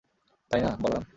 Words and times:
তাই 0.51 0.61
না, 0.61 0.71
বলরাম? 0.81 1.03